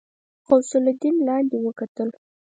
غوث 0.45 0.71
الدين 0.79 1.15
لاندې 1.27 1.57
وکتل. 1.65 2.09